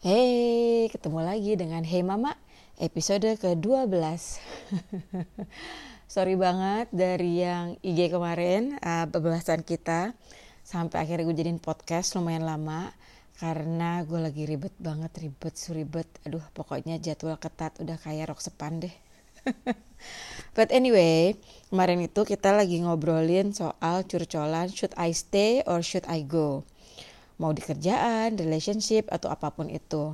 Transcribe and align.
Hey, 0.00 0.88
ketemu 0.88 1.20
lagi 1.20 1.60
dengan 1.60 1.84
Hey 1.84 2.00
Mama 2.00 2.32
episode 2.80 3.36
ke-12 3.36 3.92
Sorry 6.16 6.40
banget 6.40 6.88
dari 6.88 7.44
yang 7.44 7.76
IG 7.84 8.08
kemarin 8.08 8.80
uh, 8.80 9.04
pembahasan 9.12 9.60
kita. 9.60 10.16
Sampai 10.64 11.04
akhirnya 11.04 11.28
gue 11.28 11.36
jadiin 11.44 11.60
podcast 11.60 12.16
lumayan 12.16 12.48
lama 12.48 12.96
Karena 13.36 14.00
gue 14.00 14.16
lagi 14.16 14.48
ribet 14.48 14.72
banget, 14.80 15.12
ribet, 15.20 15.60
suribet. 15.60 16.08
Aduh 16.24 16.48
pokoknya 16.56 16.96
jadwal 16.96 17.36
ketat 17.36 17.76
udah 17.76 18.00
kayak 18.00 18.32
rok 18.32 18.40
sepan 18.40 18.80
deh. 18.80 18.96
But 20.56 20.72
anyway, 20.72 21.36
kemarin 21.68 22.00
itu 22.00 22.24
kita 22.24 22.56
lagi 22.56 22.80
ngobrolin 22.80 23.52
soal 23.52 24.08
curcolan 24.08 24.72
Should 24.72 24.96
I 24.96 25.12
stay 25.12 25.60
or 25.68 25.84
should 25.84 26.08
I 26.08 26.24
go? 26.24 26.64
Mau 27.40 27.56
di 27.56 27.64
kerjaan, 27.64 28.36
relationship 28.36 29.08
atau 29.08 29.32
apa 29.32 29.48
pun 29.48 29.72
itu. 29.72 30.12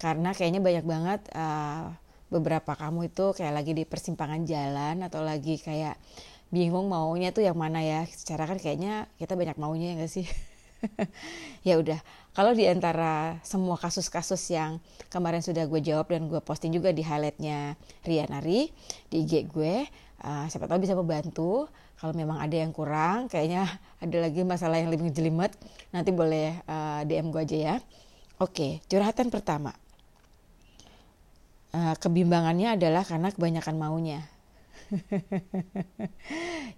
Karena 0.00 0.32
kayaknya 0.32 0.64
banyak 0.64 0.84
banget 0.88 1.20
uh, 1.36 1.92
beberapa 2.32 2.72
kamu 2.72 3.12
itu 3.12 3.36
kayak 3.36 3.52
lagi 3.52 3.76
di 3.76 3.84
persimpangan 3.84 4.48
jalan 4.48 5.04
atau 5.04 5.20
lagi 5.20 5.60
kayak 5.60 6.00
bingung 6.48 6.88
maunya 6.88 7.30
tuh 7.30 7.44
yang 7.44 7.54
mana 7.60 7.84
ya. 7.84 8.08
Secara 8.08 8.48
kan 8.48 8.56
kayaknya 8.56 9.06
kita 9.20 9.36
banyak 9.36 9.60
maunya 9.60 9.94
ya 9.94 9.94
gak 10.00 10.10
sih? 10.10 10.26
ya 11.68 11.78
udah, 11.78 12.00
kalau 12.34 12.56
di 12.56 12.66
antara 12.66 13.38
semua 13.46 13.78
kasus-kasus 13.78 14.40
yang 14.50 14.82
kemarin 15.12 15.44
sudah 15.44 15.68
gue 15.68 15.78
jawab 15.78 16.10
dan 16.10 16.26
gue 16.26 16.40
posting 16.42 16.74
juga 16.74 16.90
di 16.90 17.04
highlightnya 17.04 17.78
Rianari 18.02 18.72
di 19.12 19.22
IG 19.22 19.46
gue, 19.52 19.86
uh, 20.24 20.46
siapa 20.48 20.66
tahu 20.66 20.82
bisa 20.82 20.98
membantu 20.98 21.70
kalau 22.02 22.18
memang 22.18 22.42
ada 22.42 22.58
yang 22.58 22.74
kurang 22.74 23.30
kayaknya 23.30 23.62
ada 24.02 24.16
lagi 24.18 24.42
masalah 24.42 24.82
yang 24.82 24.90
lebih 24.90 25.14
jelimet 25.14 25.54
nanti 25.94 26.10
boleh 26.10 26.58
uh, 26.66 27.06
eh, 27.06 27.06
DM 27.06 27.30
gue 27.30 27.42
aja 27.46 27.58
ya. 27.62 27.76
Oke 28.42 28.82
curhatan 28.90 29.30
pertama. 29.30 29.70
Uh, 31.70 31.94
kebimbangannya 32.02 32.74
adalah 32.74 33.06
karena 33.06 33.30
kebanyakan 33.30 33.78
maunya. 33.78 34.26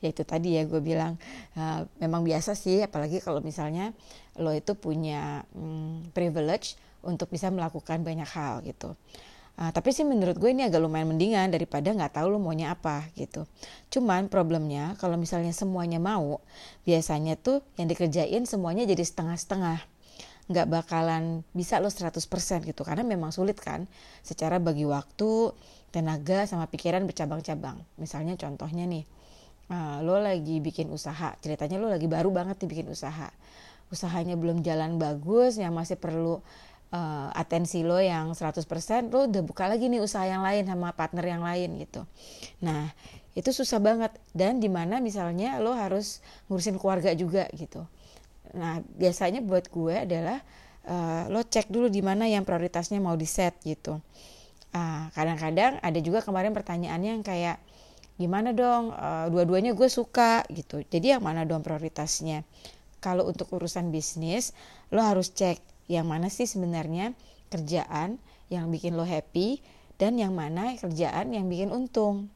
Ya 0.02 0.12
itu 0.12 0.20
tadi 0.20 0.60
ya 0.60 0.68
gue 0.68 0.84
bilang. 0.84 1.16
Uh, 1.56 1.88
memang 1.96 2.20
biasa 2.28 2.52
sih 2.52 2.84
apalagi 2.84 3.24
kalau 3.24 3.40
misalnya 3.40 3.96
lo 4.36 4.52
itu 4.52 4.76
punya 4.76 5.48
um, 5.56 6.04
privilege 6.12 6.76
untuk 7.00 7.32
bisa 7.32 7.48
melakukan 7.48 8.04
banyak 8.04 8.28
hal 8.28 8.60
gitu 8.68 8.92
Uh, 9.54 9.70
tapi 9.70 9.94
sih 9.94 10.02
menurut 10.02 10.34
gue 10.34 10.50
ini 10.50 10.66
agak 10.66 10.82
lumayan 10.82 11.14
mendingan 11.14 11.46
daripada 11.54 11.86
nggak 11.94 12.18
tahu 12.18 12.26
lo 12.26 12.42
maunya 12.42 12.74
apa 12.74 13.06
gitu. 13.14 13.46
Cuman 13.86 14.26
problemnya 14.26 14.98
kalau 14.98 15.14
misalnya 15.14 15.54
semuanya 15.54 16.02
mau, 16.02 16.42
biasanya 16.82 17.38
tuh 17.38 17.62
yang 17.78 17.86
dikerjain 17.86 18.50
semuanya 18.50 18.82
jadi 18.82 19.06
setengah-setengah. 19.06 19.78
Nggak 20.50 20.66
bakalan 20.66 21.46
bisa 21.54 21.78
lo 21.78 21.86
100% 21.86 22.18
gitu 22.66 22.82
karena 22.82 23.06
memang 23.06 23.30
sulit 23.30 23.54
kan 23.62 23.86
secara 24.26 24.58
bagi 24.58 24.90
waktu, 24.90 25.54
tenaga 25.94 26.50
sama 26.50 26.66
pikiran 26.66 27.06
bercabang-cabang. 27.06 27.78
Misalnya 28.02 28.34
contohnya 28.34 28.90
nih, 28.90 29.06
uh, 29.70 30.02
lo 30.02 30.18
lagi 30.18 30.58
bikin 30.58 30.90
usaha, 30.90 31.38
ceritanya 31.38 31.78
lo 31.78 31.86
lagi 31.86 32.10
baru 32.10 32.34
banget 32.34 32.58
nih 32.66 32.68
bikin 32.74 32.86
usaha. 32.90 33.30
Usahanya 33.94 34.34
belum 34.34 34.66
jalan 34.66 34.98
bagus, 34.98 35.62
yang 35.62 35.78
masih 35.78 35.94
perlu 35.94 36.42
uh, 36.94 37.28
atensi 37.34 37.82
lo 37.82 37.98
yang 37.98 38.32
100% 38.32 39.10
lo 39.10 39.26
udah 39.26 39.42
buka 39.42 39.66
lagi 39.66 39.90
nih 39.90 39.98
usaha 39.98 40.22
yang 40.24 40.46
lain 40.46 40.70
sama 40.70 40.94
partner 40.94 41.26
yang 41.26 41.42
lain 41.42 41.82
gitu. 41.82 42.06
Nah, 42.62 42.94
itu 43.34 43.50
susah 43.50 43.82
banget 43.82 44.14
dan 44.30 44.62
di 44.62 44.70
mana 44.70 45.02
misalnya 45.02 45.58
lo 45.58 45.74
harus 45.74 46.22
ngurusin 46.46 46.78
keluarga 46.78 47.10
juga 47.18 47.50
gitu. 47.58 47.82
Nah, 48.54 48.78
biasanya 48.94 49.42
buat 49.42 49.66
gue 49.66 50.06
adalah 50.06 50.38
uh, 50.86 51.26
lo 51.26 51.42
cek 51.42 51.66
dulu 51.66 51.90
di 51.90 52.00
mana 52.00 52.30
yang 52.30 52.46
prioritasnya 52.46 53.02
mau 53.02 53.18
di 53.18 53.26
set 53.26 53.58
gitu. 53.66 53.98
Uh, 54.70 55.10
kadang-kadang 55.14 55.82
ada 55.82 55.98
juga 55.98 56.22
kemarin 56.22 56.54
pertanyaannya 56.54 57.10
yang 57.18 57.24
kayak 57.26 57.58
gimana 58.14 58.54
dong 58.54 58.94
uh, 58.94 59.26
dua-duanya 59.26 59.74
gue 59.74 59.90
suka 59.90 60.46
gitu. 60.54 60.86
Jadi 60.86 61.18
yang 61.18 61.22
mana 61.26 61.42
dong 61.42 61.66
prioritasnya? 61.66 62.46
Kalau 63.02 63.26
untuk 63.26 63.50
urusan 63.50 63.90
bisnis 63.90 64.54
lo 64.94 65.02
harus 65.02 65.34
cek 65.34 65.73
yang 65.90 66.08
mana 66.08 66.32
sih 66.32 66.48
sebenarnya 66.48 67.12
kerjaan 67.52 68.16
yang 68.48 68.68
bikin 68.72 68.96
lo 68.96 69.04
happy 69.04 69.60
dan 70.00 70.18
yang 70.18 70.34
mana 70.34 70.74
kerjaan 70.76 71.30
yang 71.32 71.46
bikin 71.46 71.70
untung 71.70 72.28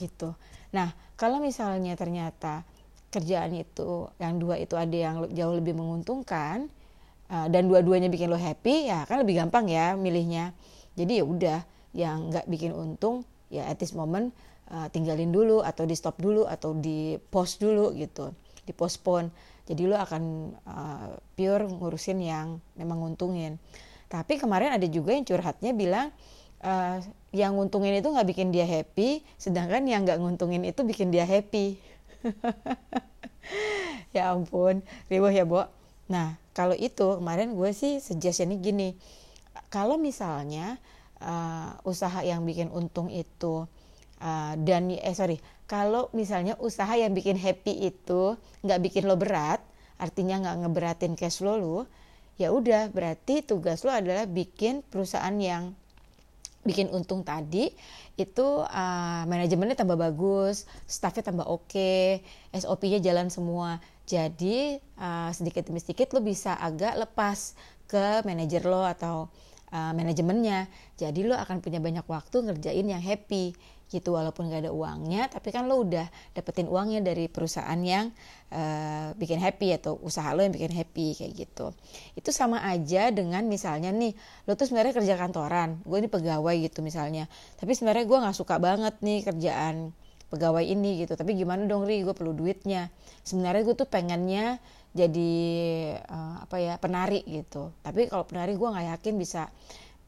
gitu. 0.00 0.34
Nah, 0.74 0.90
kalau 1.14 1.38
misalnya 1.38 1.94
ternyata 1.94 2.66
kerjaan 3.14 3.54
itu 3.54 4.10
yang 4.18 4.42
dua 4.42 4.58
itu 4.58 4.74
ada 4.74 4.94
yang 4.94 5.30
jauh 5.30 5.54
lebih 5.54 5.78
menguntungkan 5.78 6.66
uh, 7.30 7.46
dan 7.46 7.70
dua-duanya 7.70 8.10
bikin 8.10 8.26
lo 8.26 8.38
happy 8.40 8.90
ya 8.90 9.06
kan 9.06 9.22
lebih 9.22 9.38
gampang 9.38 9.70
ya 9.70 9.94
milihnya. 9.94 10.50
Jadi 10.98 11.22
ya 11.22 11.24
udah 11.26 11.60
yang 11.94 12.34
nggak 12.34 12.50
bikin 12.50 12.74
untung 12.74 13.22
ya 13.54 13.70
at 13.70 13.78
this 13.78 13.94
moment 13.94 14.34
uh, 14.74 14.90
tinggalin 14.90 15.30
dulu 15.30 15.62
atau 15.62 15.86
di 15.86 15.94
stop 15.94 16.18
dulu 16.18 16.42
atau 16.50 16.74
di 16.74 17.14
post 17.30 17.62
dulu 17.62 17.94
gitu, 17.94 18.34
di 18.64 18.72
postpone 18.72 19.30
jadi 19.64 19.88
lo 19.88 19.96
akan 19.96 20.22
uh, 20.68 21.08
pure 21.36 21.64
ngurusin 21.64 22.20
yang 22.20 22.60
memang 22.76 23.00
nguntungin. 23.00 23.56
Tapi 24.12 24.36
kemarin 24.36 24.76
ada 24.76 24.84
juga 24.84 25.16
yang 25.16 25.24
curhatnya 25.24 25.72
bilang 25.72 26.12
uh, 26.60 27.00
yang 27.32 27.56
nguntungin 27.56 27.96
itu 27.96 28.04
nggak 28.12 28.28
bikin 28.28 28.52
dia 28.52 28.68
happy 28.68 29.24
sedangkan 29.40 29.88
yang 29.88 30.04
nggak 30.04 30.20
nguntungin 30.20 30.68
itu 30.68 30.84
bikin 30.84 31.08
dia 31.08 31.24
happy. 31.24 31.80
Ya 34.14 34.30
ampun 34.30 34.80
ribuh 35.10 35.28
ya 35.28 35.42
Bo. 35.42 35.66
Nah 36.06 36.38
kalau 36.54 36.72
itu 36.78 37.18
kemarin 37.18 37.58
gue 37.58 37.70
sih 37.74 37.98
suggestionnya 37.98 38.56
gini. 38.62 38.94
Kalau 39.74 39.98
misalnya 39.98 40.78
uh, 41.18 41.74
usaha 41.82 42.22
yang 42.22 42.46
bikin 42.46 42.70
untung 42.70 43.10
itu 43.10 43.66
uh, 44.24 44.56
dan 44.56 44.88
eh 44.88 45.12
sorry 45.12 45.36
kalau 45.68 46.08
misalnya 46.16 46.56
usaha 46.56 46.90
yang 46.96 47.12
bikin 47.12 47.36
happy 47.36 47.92
itu 47.92 48.40
nggak 48.64 48.80
bikin 48.80 49.04
lo 49.04 49.20
berat 49.20 49.60
artinya 50.00 50.40
nggak 50.40 50.56
ngeberatin 50.64 51.12
cash 51.14 51.44
flow 51.44 51.60
lo 51.60 51.78
ya 52.40 52.50
udah 52.50 52.90
berarti 52.90 53.44
tugas 53.44 53.84
lo 53.84 53.92
adalah 53.92 54.24
bikin 54.24 54.82
perusahaan 54.88 55.36
yang 55.36 55.76
bikin 56.64 56.88
untung 56.90 57.22
tadi 57.22 57.70
itu 58.16 58.46
uh, 58.64 59.22
manajemennya 59.28 59.74
tambah 59.74 59.98
bagus, 59.98 60.70
staffnya 60.88 61.26
tambah 61.26 61.46
oke, 61.50 61.66
okay, 61.66 62.22
SOP-nya 62.54 63.02
jalan 63.02 63.28
semua. 63.28 63.82
Jadi 64.06 64.80
uh, 64.96 65.30
sedikit 65.34 65.66
demi 65.68 65.80
sedikit 65.82 66.14
lo 66.16 66.24
bisa 66.24 66.56
agak 66.56 66.94
lepas 66.94 67.58
ke 67.90 68.22
manajer 68.22 68.64
lo 68.64 68.86
atau 68.86 69.28
uh, 69.74 69.92
manajemennya. 69.92 70.70
Jadi 70.94 71.26
lo 71.26 71.34
akan 71.34 71.58
punya 71.58 71.82
banyak 71.82 72.06
waktu 72.06 72.46
ngerjain 72.46 72.86
yang 72.86 73.02
happy 73.02 73.52
gitu 73.92 74.16
walaupun 74.16 74.48
gak 74.48 74.64
ada 74.64 74.72
uangnya 74.72 75.28
tapi 75.28 75.52
kan 75.52 75.68
lo 75.68 75.84
udah 75.84 76.08
dapetin 76.32 76.66
uangnya 76.66 77.04
dari 77.04 77.28
perusahaan 77.28 77.76
yang 77.78 78.08
uh, 78.50 79.12
bikin 79.14 79.36
happy 79.38 79.76
atau 79.76 80.00
usaha 80.00 80.32
lo 80.32 80.40
yang 80.40 80.54
bikin 80.56 80.72
happy 80.72 81.14
kayak 81.14 81.32
gitu. 81.36 81.70
Itu 82.16 82.32
sama 82.32 82.64
aja 82.64 83.12
dengan 83.12 83.44
misalnya 83.44 83.92
nih 83.92 84.16
lo 84.48 84.56
tuh 84.56 84.66
sebenarnya 84.70 84.98
kerja 84.98 85.14
kantoran 85.20 85.84
gue 85.84 85.98
ini 86.00 86.08
pegawai 86.08 86.54
gitu 86.64 86.80
misalnya 86.80 87.28
tapi 87.60 87.76
sebenarnya 87.76 88.08
gue 88.08 88.18
nggak 88.24 88.36
suka 88.36 88.56
banget 88.56 88.94
nih 89.04 89.20
kerjaan 89.20 89.92
pegawai 90.32 90.64
ini 90.66 91.06
gitu. 91.06 91.14
Tapi 91.14 91.38
gimana 91.38 91.62
dong 91.68 91.86
ri 91.86 92.02
gue 92.02 92.10
perlu 92.16 92.34
duitnya. 92.34 92.90
Sebenarnya 93.22 93.62
gue 93.62 93.76
tuh 93.78 93.86
pengennya 93.86 94.58
jadi 94.94 95.32
uh, 96.06 96.46
apa 96.46 96.56
ya 96.62 96.78
penari 96.78 97.26
gitu. 97.26 97.74
Tapi 97.82 98.06
kalau 98.06 98.22
penari 98.24 98.54
gue 98.54 98.68
nggak 98.70 98.86
yakin 98.94 99.14
bisa 99.18 99.50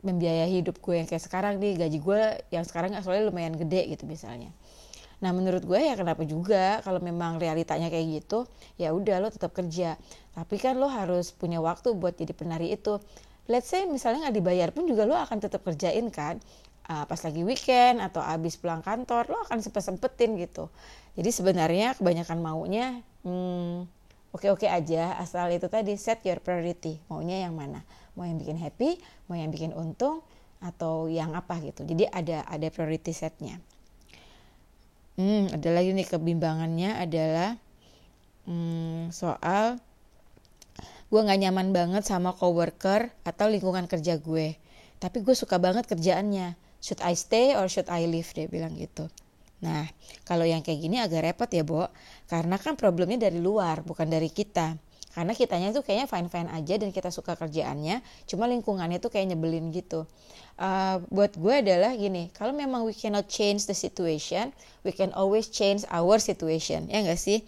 membiayai 0.06 0.62
hidup 0.62 0.78
gue 0.78 1.02
yang 1.02 1.06
kayak 1.10 1.26
sekarang 1.26 1.58
nih. 1.58 1.74
Gaji 1.74 1.98
gue 1.98 2.20
yang 2.54 2.62
sekarang 2.62 2.94
soalnya 3.02 3.26
lumayan 3.28 3.58
gede 3.58 3.90
gitu 3.90 4.06
misalnya. 4.06 4.54
Nah 5.18 5.34
menurut 5.34 5.66
gue 5.66 5.80
ya 5.80 5.98
kenapa 5.98 6.22
juga 6.22 6.78
kalau 6.86 7.02
memang 7.02 7.42
realitanya 7.42 7.90
kayak 7.90 8.22
gitu 8.22 8.46
ya 8.78 8.94
udah 8.94 9.18
lo 9.18 9.28
tetap 9.34 9.50
kerja. 9.58 9.98
Tapi 10.38 10.54
kan 10.62 10.78
lo 10.78 10.86
harus 10.86 11.34
punya 11.34 11.58
waktu 11.58 11.90
buat 11.98 12.14
jadi 12.14 12.30
penari 12.30 12.70
itu. 12.70 13.02
Let's 13.50 13.66
say 13.66 13.90
misalnya 13.90 14.30
nggak 14.30 14.36
dibayar 14.38 14.68
pun 14.70 14.86
juga 14.86 15.02
lo 15.02 15.18
akan 15.18 15.42
tetap 15.42 15.66
kerjain 15.66 16.06
kan. 16.14 16.38
Uh, 16.86 17.02
pas 17.02 17.18
lagi 17.18 17.42
weekend 17.42 17.98
atau 17.98 18.22
abis 18.22 18.54
pulang 18.62 18.78
kantor 18.78 19.26
lo 19.26 19.42
akan 19.50 19.58
sempet 19.58 19.82
sempetin 19.82 20.38
gitu. 20.38 20.70
Jadi 21.18 21.34
sebenarnya 21.34 21.98
kebanyakan 21.98 22.38
maunya 22.38 23.02
hmm, 23.26 23.95
oke-oke 24.36 24.68
aja 24.68 25.16
asal 25.16 25.48
itu 25.48 25.64
tadi 25.72 25.96
set 25.96 26.20
your 26.28 26.44
priority. 26.44 27.00
Maunya 27.08 27.48
yang 27.48 27.56
mana? 27.56 27.80
Mau 28.12 28.28
yang 28.28 28.36
bikin 28.36 28.60
happy 28.60 29.00
mau 29.26 29.34
yang 29.34 29.48
bikin 29.48 29.72
untung 29.72 30.20
atau 30.60 31.08
yang 31.08 31.32
apa 31.32 31.56
gitu. 31.64 31.88
Jadi 31.88 32.04
ada 32.12 32.44
ada 32.44 32.68
priority 32.68 33.16
setnya. 33.16 33.56
Hmm 35.16 35.48
ada 35.48 35.72
lagi 35.72 35.96
nih 35.96 36.04
kebimbangannya 36.04 37.00
adalah 37.00 37.56
hmm, 38.44 39.08
soal 39.16 39.80
gue 41.08 41.20
nggak 41.24 41.40
nyaman 41.48 41.72
banget 41.72 42.04
sama 42.04 42.36
coworker 42.36 43.08
atau 43.24 43.48
lingkungan 43.48 43.88
kerja 43.88 44.20
gue. 44.20 44.60
Tapi 45.00 45.24
gue 45.24 45.32
suka 45.32 45.56
banget 45.56 45.88
kerjaannya. 45.88 46.60
Should 46.84 47.00
I 47.00 47.16
stay 47.16 47.56
or 47.56 47.72
should 47.72 47.88
I 47.88 48.04
leave? 48.04 48.28
Dia 48.36 48.46
bilang 48.52 48.76
gitu 48.76 49.08
Nah, 49.66 49.90
kalau 50.22 50.46
yang 50.46 50.62
kayak 50.62 50.78
gini 50.78 51.02
agak 51.02 51.26
repot 51.26 51.50
ya, 51.50 51.66
Bo. 51.66 51.90
Karena 52.30 52.54
kan 52.56 52.78
problemnya 52.78 53.26
dari 53.26 53.42
luar, 53.42 53.82
bukan 53.82 54.06
dari 54.06 54.30
kita. 54.30 54.78
karena 55.16 55.32
kitanya 55.32 55.72
tuh 55.72 55.80
kayaknya 55.80 56.12
fine 56.12 56.28
fine 56.28 56.50
aja 56.52 56.76
dan 56.76 56.92
kita 56.92 57.08
suka 57.08 57.40
kerjaannya 57.40 58.04
cuma 58.28 58.44
lingkungannya 58.52 59.00
tuh 59.00 59.08
kayak 59.08 59.32
nyebelin 59.32 59.72
gitu 59.72 60.04
uh, 60.60 61.00
buat 61.08 61.32
gue 61.40 61.64
adalah 61.64 61.96
gini 61.96 62.28
kalau 62.36 62.52
memang 62.52 62.84
we 62.84 62.92
cannot 62.92 63.24
change 63.24 63.64
the 63.64 63.72
situation 63.72 64.52
we 64.84 64.92
can 64.92 65.08
always 65.16 65.48
change 65.48 65.88
our 65.88 66.20
situation 66.20 66.84
ya 66.92 67.00
enggak 67.00 67.16
sih 67.16 67.40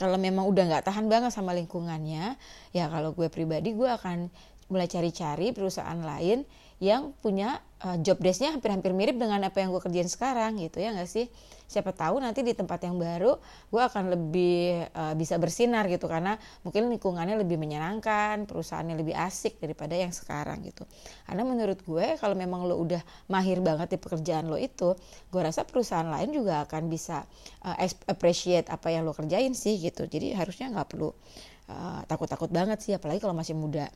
kalau 0.00 0.16
memang 0.16 0.48
udah 0.48 0.64
nggak 0.64 0.88
tahan 0.88 1.12
banget 1.12 1.28
sama 1.28 1.52
lingkungannya 1.52 2.40
ya 2.72 2.88
kalau 2.88 3.12
gue 3.12 3.28
pribadi 3.28 3.76
gue 3.76 3.90
akan 4.00 4.32
mulai 4.72 4.88
cari-cari 4.88 5.52
perusahaan 5.52 6.00
lain 6.00 6.48
yang 6.80 7.12
punya 7.20 7.60
uh, 7.84 8.00
job 8.00 8.16
desknya 8.24 8.56
hampir-hampir 8.56 8.96
mirip 8.96 9.20
dengan 9.20 9.36
apa 9.44 9.60
yang 9.60 9.68
gue 9.68 9.84
kerjain 9.84 10.08
sekarang 10.08 10.56
gitu 10.56 10.80
ya 10.80 10.96
nggak 10.96 11.04
sih? 11.04 11.28
Siapa 11.68 11.92
tahu 11.92 12.24
nanti 12.24 12.40
di 12.40 12.56
tempat 12.56 12.80
yang 12.88 12.96
baru 12.96 13.36
gue 13.68 13.82
akan 13.84 14.08
lebih 14.08 14.88
uh, 14.96 15.12
bisa 15.12 15.36
bersinar 15.36 15.84
gitu 15.92 16.08
karena 16.08 16.40
mungkin 16.64 16.88
lingkungannya 16.88 17.36
lebih 17.36 17.60
menyenangkan 17.60 18.48
perusahaannya 18.48 18.96
lebih 18.96 19.12
asik 19.12 19.60
daripada 19.60 19.92
yang 19.92 20.08
sekarang 20.08 20.64
gitu. 20.64 20.88
Karena 21.28 21.44
menurut 21.44 21.84
gue 21.84 22.16
kalau 22.16 22.32
memang 22.32 22.64
lo 22.64 22.80
udah 22.80 23.04
mahir 23.28 23.60
banget 23.60 23.94
di 23.94 23.98
pekerjaan 24.00 24.48
lo 24.48 24.56
itu 24.56 24.96
gue 25.28 25.40
rasa 25.44 25.68
perusahaan 25.68 26.08
lain 26.08 26.32
juga 26.32 26.64
akan 26.64 26.88
bisa 26.88 27.28
uh, 27.60 27.76
appreciate 28.08 28.72
apa 28.72 28.88
yang 28.88 29.04
lo 29.04 29.12
kerjain 29.12 29.52
sih 29.52 29.76
gitu. 29.76 30.08
Jadi 30.08 30.32
harusnya 30.32 30.72
nggak 30.72 30.96
perlu 30.96 31.12
uh, 31.68 32.00
takut-takut 32.08 32.48
banget 32.48 32.80
sih 32.80 32.96
apalagi 32.96 33.20
kalau 33.20 33.36
masih 33.36 33.52
muda 33.52 33.92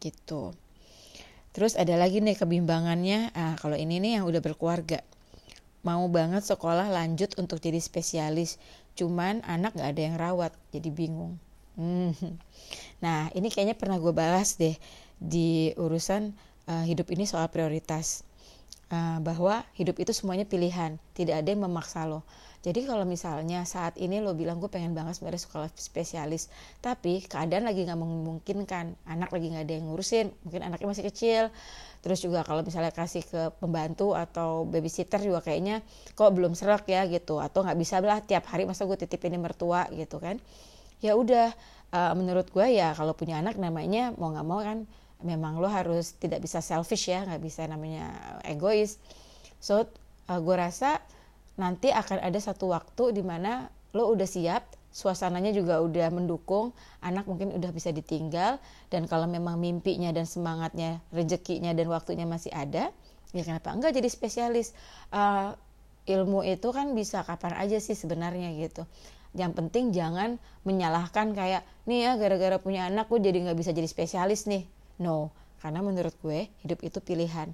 gitu 0.00 0.63
Terus 1.54 1.78
ada 1.78 1.94
lagi 1.94 2.18
nih 2.18 2.34
kebimbangannya, 2.34 3.30
ah, 3.32 3.54
kalau 3.62 3.78
ini 3.78 4.02
nih 4.02 4.18
yang 4.18 4.24
udah 4.26 4.42
berkeluarga. 4.42 5.00
Mau 5.86 6.10
banget 6.10 6.42
sekolah 6.42 6.90
lanjut 6.90 7.38
untuk 7.38 7.62
jadi 7.62 7.78
spesialis. 7.78 8.58
Cuman 8.98 9.40
anak 9.46 9.78
gak 9.78 9.94
ada 9.94 10.02
yang 10.02 10.16
rawat 10.18 10.50
jadi 10.74 10.90
bingung. 10.90 11.38
Hmm. 11.74 12.14
nah 13.04 13.34
ini 13.34 13.50
kayaknya 13.50 13.74
pernah 13.74 13.98
gue 13.98 14.14
balas 14.14 14.54
deh 14.54 14.78
di 15.18 15.74
urusan 15.74 16.30
uh, 16.70 16.86
hidup 16.86 17.10
ini 17.10 17.26
soal 17.26 17.50
prioritas 17.50 18.22
uh, 18.90 19.18
bahwa 19.20 19.64
hidup 19.78 19.96
itu 20.00 20.12
semuanya 20.12 20.44
pilihan 20.48 20.96
tidak 21.16 21.44
ada 21.44 21.48
yang 21.52 21.64
memaksa 21.64 22.04
lo. 22.04 22.26
Jadi 22.64 22.88
kalau 22.88 23.04
misalnya 23.04 23.68
saat 23.68 24.00
ini 24.00 24.24
lo 24.24 24.32
bilang 24.32 24.56
gue 24.56 24.72
pengen 24.72 24.96
banget 24.96 25.20
sebenarnya 25.20 25.44
sekolah 25.44 25.68
spesialis, 25.76 26.48
tapi 26.80 27.20
keadaan 27.20 27.68
lagi 27.68 27.84
nggak 27.84 28.00
memungkinkan, 28.00 29.04
anak 29.04 29.28
lagi 29.36 29.52
nggak 29.52 29.68
ada 29.68 29.74
yang 29.76 29.84
ngurusin, 29.92 30.32
mungkin 30.48 30.64
anaknya 30.64 30.88
masih 30.88 31.04
kecil, 31.04 31.42
terus 32.00 32.24
juga 32.24 32.40
kalau 32.40 32.64
misalnya 32.64 32.88
kasih 32.88 33.20
ke 33.20 33.52
pembantu 33.60 34.16
atau 34.16 34.64
babysitter 34.64 35.20
juga 35.20 35.44
kayaknya 35.44 35.84
kok 36.16 36.32
belum 36.32 36.56
serak 36.56 36.88
ya 36.88 37.04
gitu. 37.04 37.36
Atau 37.36 37.68
nggak 37.68 37.76
bisa 37.76 38.00
lah 38.00 38.24
tiap 38.24 38.48
hari 38.48 38.64
masa 38.64 38.88
gue 38.88 38.96
titip 38.96 39.20
ini 39.28 39.36
mertua 39.36 39.84
gitu 39.92 40.16
kan. 40.16 40.40
Ya 41.04 41.20
udah 41.20 41.52
uh, 41.92 42.16
menurut 42.16 42.48
gue 42.48 42.64
ya 42.80 42.96
kalau 42.96 43.12
punya 43.12 43.44
anak 43.44 43.60
namanya 43.60 44.16
mau 44.16 44.32
nggak 44.32 44.46
mau 44.48 44.64
kan 44.64 44.88
memang 45.24 45.58
lo 45.58 45.66
harus 45.66 46.14
tidak 46.20 46.44
bisa 46.44 46.60
selfish 46.60 47.08
ya 47.08 47.24
nggak 47.24 47.42
bisa 47.42 47.64
namanya 47.64 48.12
egois. 48.44 49.00
So 49.58 49.88
uh, 50.28 50.40
gue 50.44 50.56
rasa 50.56 51.00
nanti 51.56 51.88
akan 51.88 52.20
ada 52.20 52.38
satu 52.38 52.70
waktu 52.70 53.16
di 53.16 53.22
mana 53.24 53.72
lo 53.96 54.12
udah 54.12 54.28
siap 54.28 54.68
suasananya 54.94 55.50
juga 55.50 55.82
udah 55.82 56.06
mendukung 56.14 56.70
anak 57.02 57.26
mungkin 57.26 57.50
udah 57.50 57.74
bisa 57.74 57.90
ditinggal 57.90 58.62
dan 58.94 59.10
kalau 59.10 59.26
memang 59.26 59.58
mimpinya 59.58 60.14
dan 60.14 60.22
semangatnya 60.22 61.02
rezekinya 61.10 61.74
dan 61.74 61.90
waktunya 61.90 62.26
masih 62.28 62.54
ada 62.54 62.94
ya 63.34 63.42
kenapa 63.42 63.74
enggak 63.74 63.98
jadi 63.98 64.06
spesialis? 64.06 64.70
Uh, 65.10 65.58
ilmu 66.04 66.44
itu 66.44 66.68
kan 66.70 66.92
bisa 66.92 67.24
kapan 67.24 67.56
aja 67.58 67.80
sih 67.80 67.96
sebenarnya 67.96 68.54
gitu. 68.54 68.84
Yang 69.34 69.52
penting 69.58 69.90
jangan 69.90 70.38
menyalahkan 70.62 71.34
kayak 71.34 71.66
nih 71.90 72.06
ya 72.06 72.10
gara-gara 72.14 72.60
punya 72.62 72.86
anak 72.86 73.10
gue 73.10 73.18
jadi 73.18 73.50
nggak 73.50 73.58
bisa 73.58 73.74
jadi 73.74 73.88
spesialis 73.90 74.46
nih 74.46 74.62
no 75.00 75.32
karena 75.64 75.80
menurut 75.80 76.12
gue 76.20 76.52
hidup 76.60 76.84
itu 76.84 77.00
pilihan 77.00 77.48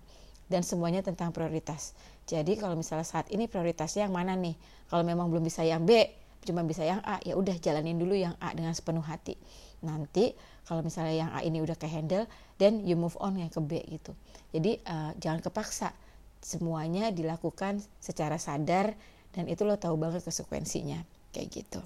dan 0.51 0.67
semuanya 0.67 1.01
tentang 1.07 1.31
prioritas. 1.31 1.95
Jadi 2.27 2.59
kalau 2.59 2.75
misalnya 2.75 3.07
saat 3.07 3.31
ini 3.31 3.47
prioritasnya 3.47 4.11
yang 4.11 4.15
mana 4.15 4.35
nih? 4.35 4.59
Kalau 4.91 5.07
memang 5.07 5.31
belum 5.31 5.47
bisa 5.47 5.63
yang 5.63 5.87
B 5.87 6.19
cuma 6.41 6.65
bisa 6.65 6.81
yang 6.83 7.05
A 7.05 7.21
ya 7.21 7.37
udah 7.37 7.53
jalanin 7.61 8.01
dulu 8.01 8.17
yang 8.17 8.35
A 8.43 8.51
dengan 8.51 8.75
sepenuh 8.75 9.05
hati. 9.07 9.39
Nanti 9.87 10.35
kalau 10.67 10.83
misalnya 10.83 11.15
yang 11.15 11.31
A 11.31 11.47
ini 11.47 11.63
udah 11.63 11.79
ke 11.79 11.87
handle 11.87 12.27
then 12.59 12.83
you 12.83 12.99
move 12.99 13.15
on 13.23 13.39
yang 13.39 13.53
ke 13.53 13.63
B 13.63 13.79
gitu. 13.87 14.11
Jadi 14.51 14.83
uh, 14.91 15.15
jangan 15.23 15.39
kepaksa. 15.39 15.95
Semuanya 16.41 17.13
dilakukan 17.15 17.85
secara 18.03 18.41
sadar 18.41 18.97
dan 19.31 19.45
itu 19.47 19.63
lo 19.63 19.79
tahu 19.79 19.95
banget 19.95 20.27
konsekuensinya. 20.27 20.99
Kayak 21.31 21.63
gitu. 21.63 21.81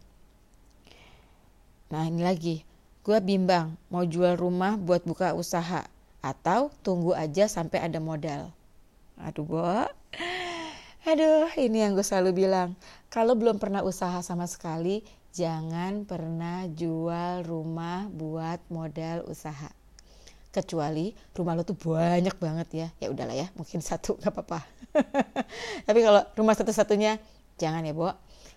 Nah 1.93 2.09
ini 2.09 2.25
lagi 2.25 2.65
gue 3.05 3.19
bimbang 3.21 3.77
mau 3.93 4.03
jual 4.09 4.41
rumah 4.41 4.81
buat 4.81 5.05
buka 5.05 5.37
usaha 5.37 5.85
atau 6.25 6.73
tunggu 6.81 7.13
aja 7.13 7.45
sampai 7.45 7.85
ada 7.85 8.01
modal 8.01 8.49
aduh 9.21 9.45
gue 9.45 9.77
Aduh, 11.05 11.53
ini 11.61 11.85
yang 11.85 11.93
gue 11.93 12.01
selalu 12.01 12.49
bilang. 12.49 12.73
Kalau 13.13 13.37
belum 13.37 13.61
pernah 13.61 13.85
usaha 13.85 14.25
sama 14.25 14.49
sekali, 14.49 15.05
jangan 15.37 16.09
pernah 16.09 16.65
jual 16.65 17.45
rumah 17.45 18.09
buat 18.09 18.57
modal 18.73 19.29
usaha. 19.29 19.69
Kecuali 20.49 21.13
rumah 21.37 21.61
lo 21.61 21.63
tuh 21.69 21.77
banyak 21.77 22.41
banget 22.41 22.69
ya. 22.73 22.89
Ya 23.05 23.13
udahlah 23.13 23.37
ya, 23.37 23.53
mungkin 23.53 23.85
satu 23.93 24.17
nggak 24.17 24.33
apa-apa. 24.33 24.65
Tapi 25.93 26.01
kalau 26.01 26.25
rumah 26.41 26.57
satu-satunya, 26.57 27.21
jangan 27.61 27.85
ya, 27.85 27.93
Bo. 27.93 28.09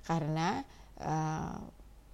Karena 0.07 0.63
uh, 1.03 1.59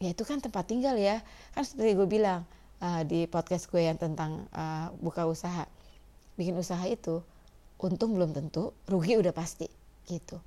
ya 0.04 0.12
itu 0.12 0.28
kan 0.28 0.44
tempat 0.44 0.68
tinggal 0.68 1.00
ya. 1.00 1.24
Kan 1.56 1.64
seperti 1.64 1.96
gue 1.96 2.08
bilang 2.08 2.44
uh, 2.84 3.02
di 3.08 3.24
podcast 3.32 3.72
gue 3.72 3.88
yang 3.88 3.96
tentang 3.96 4.44
uh, 4.52 4.92
buka 5.00 5.24
usaha. 5.24 5.64
Bikin 6.36 6.60
usaha 6.60 6.84
itu, 6.84 7.24
untung 7.80 8.12
belum 8.12 8.36
tentu, 8.36 8.76
rugi 8.92 9.16
udah 9.16 9.32
pasti 9.32 9.72
gitu. 10.12 10.40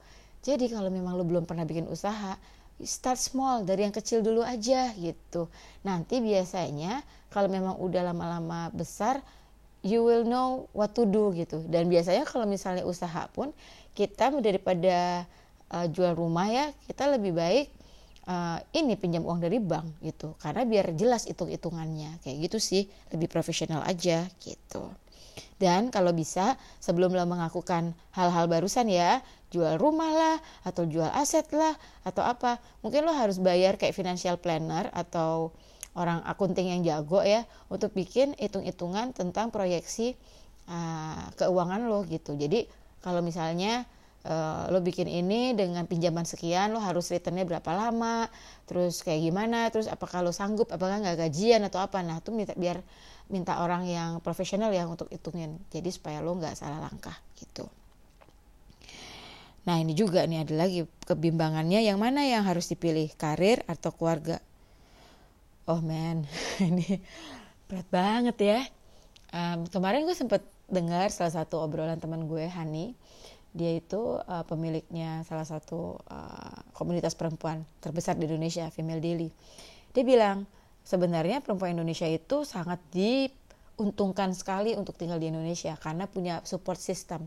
Jadi 0.44 0.68
kalau 0.68 0.92
memang 0.92 1.16
lo 1.16 1.24
belum 1.24 1.48
pernah 1.48 1.64
bikin 1.64 1.88
usaha, 1.88 2.36
start 2.84 3.16
small 3.16 3.64
dari 3.64 3.88
yang 3.88 3.94
kecil 3.94 4.20
dulu 4.20 4.44
aja 4.44 4.92
gitu. 5.00 5.48
Nanti 5.80 6.20
biasanya 6.20 7.00
kalau 7.32 7.48
memang 7.48 7.80
udah 7.80 8.12
lama-lama 8.12 8.68
besar, 8.76 9.24
you 9.80 10.04
will 10.04 10.26
know 10.26 10.68
what 10.76 10.92
to 10.92 11.08
do 11.08 11.32
gitu. 11.32 11.64
Dan 11.64 11.88
biasanya 11.88 12.28
kalau 12.28 12.44
misalnya 12.44 12.84
usaha 12.84 13.30
pun 13.32 13.54
kita 13.96 14.28
daripada 14.42 15.24
uh, 15.72 15.86
jual 15.88 16.12
rumah 16.12 16.46
ya, 16.50 16.66
kita 16.84 17.08
lebih 17.08 17.32
baik 17.32 17.72
uh, 18.26 18.58
ini 18.74 18.98
pinjam 18.98 19.24
uang 19.24 19.40
dari 19.40 19.62
bank 19.62 20.02
gitu. 20.02 20.34
Karena 20.42 20.66
biar 20.66 20.92
jelas 20.98 21.24
hitung-hitungannya 21.30 22.20
kayak 22.22 22.36
gitu 22.50 22.58
sih, 22.60 22.82
lebih 23.14 23.30
profesional 23.30 23.82
aja 23.86 24.26
gitu. 24.42 24.92
Dan 25.56 25.88
kalau 25.88 26.12
bisa 26.12 26.60
sebelum 26.84 27.16
lo 27.16 27.24
mengakukan 27.24 27.96
hal-hal 28.12 28.44
barusan 28.44 28.92
ya, 28.92 29.24
jual 29.48 29.80
rumah 29.80 30.12
lah 30.12 30.36
atau 30.68 30.84
jual 30.84 31.08
aset 31.16 31.48
lah 31.56 31.72
atau 32.04 32.20
apa, 32.20 32.60
mungkin 32.84 33.08
lo 33.08 33.12
harus 33.16 33.40
bayar 33.40 33.80
kayak 33.80 33.96
financial 33.96 34.36
planner 34.36 34.92
atau 34.92 35.56
orang 35.96 36.20
akunting 36.28 36.76
yang 36.76 36.84
jago 36.84 37.24
ya 37.24 37.48
untuk 37.72 37.96
bikin 37.96 38.36
hitung-hitungan 38.36 39.16
tentang 39.16 39.48
proyeksi 39.48 40.12
uh, 40.68 41.32
keuangan 41.40 41.88
lo 41.88 42.04
gitu. 42.04 42.36
Jadi 42.36 42.68
kalau 43.00 43.24
misalnya 43.24 43.88
uh, 44.26 44.68
lo 44.74 44.82
bikin 44.82 45.06
ini 45.06 45.54
dengan 45.54 45.86
pinjaman 45.86 46.26
sekian 46.26 46.74
lo 46.74 46.82
harus 46.82 47.08
returnnya 47.08 47.46
berapa 47.46 47.70
lama 47.72 48.26
terus 48.66 49.00
kayak 49.06 49.22
gimana 49.22 49.70
terus 49.70 49.86
apakah 49.86 50.26
lo 50.26 50.34
sanggup 50.34 50.68
apakah 50.74 50.98
nggak 51.00 51.16
gajian 51.26 51.62
atau 51.64 51.78
apa. 51.78 52.02
Nah 52.02 52.18
tuh 52.18 52.34
minta 52.34 52.52
biar 52.58 52.82
minta 53.30 53.62
orang 53.62 53.86
yang 53.86 54.18
profesional 54.20 54.74
ya 54.74 54.84
untuk 54.86 55.06
hitungin. 55.14 55.62
Jadi 55.70 55.88
supaya 55.94 56.18
lo 56.20 56.34
nggak 56.34 56.58
salah 56.58 56.82
langkah 56.82 57.14
gitu. 57.38 57.70
Nah 59.66 59.82
ini 59.82 59.98
juga 59.98 60.22
nih 60.26 60.46
ada 60.46 60.54
lagi 60.54 60.86
kebimbangannya. 61.06 61.82
Yang 61.82 61.98
mana 61.98 62.22
yang 62.26 62.46
harus 62.46 62.70
dipilih 62.70 63.10
karir 63.18 63.62
atau 63.66 63.90
keluarga? 63.94 64.38
Oh 65.66 65.82
man 65.82 66.26
ini 66.62 67.02
berat 67.66 67.88
banget 67.90 68.36
ya. 68.38 68.60
Um, 69.34 69.66
kemarin 69.66 70.06
gue 70.06 70.14
sempet 70.14 70.42
dengar 70.70 71.10
salah 71.10 71.34
satu 71.42 71.62
obrolan 71.62 71.98
teman 71.98 72.26
gue 72.30 72.46
Hani 72.46 72.94
dia 73.56 73.72
itu 73.80 74.20
uh, 74.20 74.44
pemiliknya 74.44 75.24
salah 75.24 75.48
satu 75.48 75.96
uh, 76.12 76.58
komunitas 76.76 77.16
perempuan 77.16 77.64
terbesar 77.80 78.20
di 78.20 78.28
Indonesia 78.28 78.68
Female 78.68 79.00
Daily 79.00 79.32
dia 79.96 80.04
bilang 80.04 80.44
sebenarnya 80.84 81.40
perempuan 81.40 81.72
Indonesia 81.74 82.04
itu 82.04 82.44
sangat 82.44 82.78
diuntungkan 82.94 84.36
sekali 84.36 84.78
untuk 84.78 84.92
tinggal 84.94 85.16
di 85.16 85.32
Indonesia 85.32 85.72
karena 85.80 86.04
punya 86.04 86.44
support 86.46 86.76
system. 86.76 87.24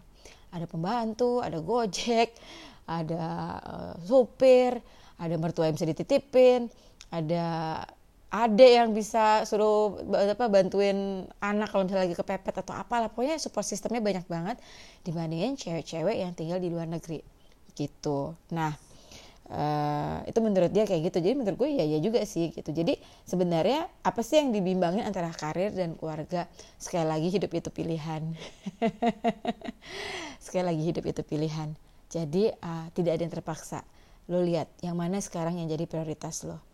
Ada 0.54 0.70
pembantu, 0.70 1.42
ada 1.42 1.58
gojek, 1.60 2.38
ada 2.86 3.26
uh, 3.60 3.94
supir, 4.06 4.78
ada 5.18 5.36
mertua 5.42 5.66
yang 5.66 5.76
bisa 5.76 5.90
dititipin, 5.90 6.70
ada 7.10 7.82
ade 8.30 8.78
yang 8.78 8.94
bisa 8.94 9.42
suruh 9.50 9.98
apa 10.14 10.46
bantuin 10.54 11.26
anak 11.42 11.74
kalau 11.74 11.90
misalnya 11.90 12.06
lagi 12.06 12.18
kepepet 12.18 12.62
atau 12.62 12.78
apalah. 12.78 13.10
Pokoknya 13.10 13.42
support 13.42 13.66
sistemnya 13.66 14.06
banyak 14.06 14.26
banget 14.30 14.58
dibandingin 15.02 15.58
cewek-cewek 15.58 16.22
yang 16.22 16.38
tinggal 16.38 16.62
di 16.62 16.70
luar 16.70 16.86
negeri. 16.86 17.26
Gitu. 17.74 18.38
Nah 18.54 18.78
uh, 19.50 20.22
itu 20.30 20.40
menurut 20.46 20.70
dia 20.70 20.86
kayak 20.86 21.10
gitu. 21.10 21.18
Jadi 21.26 21.36
menurut 21.42 21.58
gue 21.58 21.70
ya 21.74 21.86
ya 21.90 21.98
juga 21.98 22.22
sih 22.22 22.54
gitu. 22.54 22.70
Jadi 22.70 23.02
sebenarnya 23.26 23.90
apa 24.06 24.22
sih 24.22 24.38
yang 24.38 24.54
dibimbangin 24.54 25.02
antara 25.10 25.34
karir 25.34 25.74
dan 25.74 25.98
keluarga? 25.98 26.46
Sekali 26.78 27.10
lagi 27.10 27.34
hidup 27.34 27.50
itu 27.50 27.70
pilihan. 27.74 28.22
Sekali 30.46 30.64
lagi 30.70 30.84
hidup 30.86 31.04
itu 31.10 31.22
pilihan. 31.26 31.74
Jadi 32.14 32.54
uh, 32.54 32.94
tidak 32.94 33.18
ada 33.18 33.22
yang 33.26 33.34
terpaksa. 33.34 33.82
Lo 34.30 34.46
lihat 34.46 34.70
yang 34.86 34.94
mana 34.94 35.18
sekarang 35.18 35.58
yang 35.58 35.66
jadi 35.66 35.90
prioritas 35.90 36.46
lo 36.46 36.69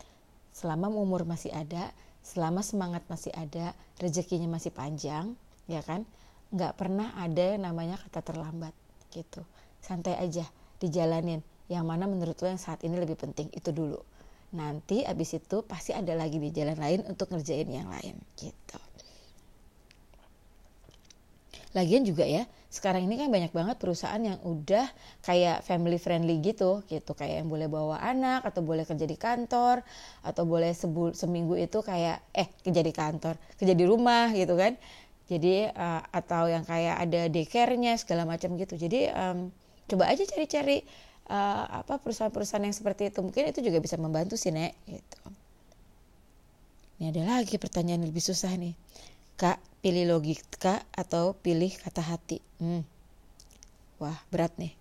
selama 0.56 0.88
umur 0.88 1.28
masih 1.28 1.52
ada 1.52 1.92
selama 2.24 2.64
semangat 2.64 3.04
masih 3.12 3.30
ada 3.36 3.76
rezekinya 4.00 4.48
masih 4.48 4.72
panjang 4.72 5.36
ya 5.68 5.84
kan? 5.84 6.08
Nggak 6.56 6.80
pernah 6.80 7.12
ada 7.20 7.60
yang 7.60 7.68
namanya 7.68 8.00
kata 8.00 8.24
terlambat 8.24 8.72
gitu. 9.12 9.44
Santai 9.84 10.16
aja 10.16 10.48
dijalanin. 10.80 11.44
Yang 11.68 11.86
mana 11.86 12.06
menurut 12.08 12.38
lo 12.40 12.48
yang 12.48 12.62
saat 12.62 12.82
ini 12.88 12.96
lebih 12.96 13.20
penting 13.20 13.52
itu 13.52 13.76
dulu. 13.76 14.00
Nanti 14.56 15.04
abis 15.04 15.36
itu 15.36 15.66
pasti 15.68 15.92
ada 15.92 16.16
lagi 16.16 16.40
di 16.40 16.54
jalan 16.56 16.80
lain 16.80 17.04
untuk 17.10 17.36
ngerjain 17.36 17.68
yang 17.68 17.92
lain 17.92 18.16
gitu. 18.40 18.80
Lagian 21.76 22.08
juga 22.08 22.24
ya 22.24 22.48
sekarang 22.76 23.08
ini 23.08 23.16
kan 23.16 23.32
banyak 23.32 23.56
banget 23.56 23.80
perusahaan 23.80 24.20
yang 24.20 24.36
udah 24.44 24.84
kayak 25.24 25.64
family 25.64 25.96
friendly 25.96 26.44
gitu 26.44 26.84
gitu. 26.92 27.16
Kayak 27.16 27.42
yang 27.44 27.48
boleh 27.48 27.72
bawa 27.72 28.04
anak 28.04 28.44
atau 28.44 28.60
boleh 28.60 28.84
kerja 28.84 29.08
di 29.08 29.16
kantor 29.16 29.80
atau 30.28 30.44
boleh 30.44 30.76
seminggu 31.16 31.56
itu 31.56 31.80
kayak 31.80 32.20
eh 32.36 32.52
kerja 32.60 32.84
di 32.84 32.92
kantor 32.92 33.40
kerja 33.56 33.72
di 33.72 33.86
rumah 33.88 34.36
gitu 34.36 34.60
kan. 34.60 34.76
Jadi 35.26 35.72
uh, 35.72 36.04
atau 36.12 36.52
yang 36.52 36.68
kayak 36.68 37.02
ada 37.02 37.22
daycare-nya 37.32 37.96
segala 37.98 38.28
macam 38.28 38.54
gitu. 38.60 38.76
Jadi 38.76 39.10
um, 39.10 39.50
coba 39.88 40.12
aja 40.12 40.22
cari-cari 40.28 40.84
uh, 41.32 41.82
apa 41.82 41.98
perusahaan-perusahaan 41.98 42.62
yang 42.62 42.76
seperti 42.76 43.10
itu. 43.10 43.24
Mungkin 43.24 43.50
itu 43.50 43.64
juga 43.64 43.80
bisa 43.80 43.96
membantu 43.98 44.36
sih 44.36 44.52
nek 44.54 44.76
gitu. 44.86 45.20
Ini 47.00 47.12
ada 47.12 47.40
lagi 47.40 47.56
pertanyaan 47.58 48.06
lebih 48.06 48.22
susah 48.22 48.54
nih. 48.56 48.76
Kak 49.36 49.60
pilih 49.86 50.10
logika 50.10 50.82
atau 50.98 51.38
pilih 51.38 51.70
kata 51.70 52.02
hati 52.02 52.42
hmm. 52.58 52.82
wah 54.02 54.18
berat 54.34 54.58
nih 54.58 54.74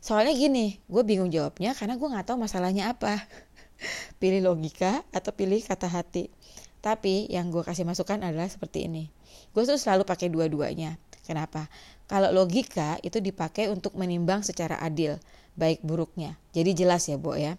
soalnya 0.00 0.32
gini 0.32 0.80
gue 0.88 1.02
bingung 1.04 1.28
jawabnya 1.28 1.76
karena 1.76 2.00
gue 2.00 2.08
nggak 2.08 2.32
tahu 2.32 2.40
masalahnya 2.40 2.96
apa 2.96 3.20
pilih 4.20 4.40
logika 4.48 5.04
atau 5.12 5.36
pilih 5.36 5.60
kata 5.60 5.92
hati 5.92 6.32
tapi 6.80 7.28
yang 7.28 7.52
gue 7.52 7.60
kasih 7.60 7.84
masukan 7.84 8.24
adalah 8.24 8.48
seperti 8.48 8.88
ini 8.88 9.12
gue 9.52 9.62
tuh 9.68 9.76
selalu 9.76 10.08
pakai 10.08 10.32
dua-duanya 10.32 10.96
kenapa 11.28 11.68
kalau 12.08 12.32
logika 12.32 12.96
itu 13.04 13.20
dipakai 13.20 13.68
untuk 13.68 13.92
menimbang 13.94 14.42
secara 14.42 14.82
adil 14.82 15.14
baik 15.54 15.78
buruknya. 15.86 16.34
Jadi 16.50 16.74
jelas 16.74 17.06
ya, 17.06 17.14
Bu 17.14 17.38
ya. 17.38 17.54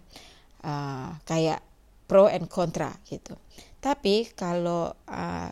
Uh, 0.60 1.16
kayak 1.24 1.64
pro 2.04 2.28
and 2.28 2.52
kontra 2.52 2.92
gitu. 3.08 3.32
Tapi 3.80 4.28
kalau 4.36 4.92
uh, 5.08 5.48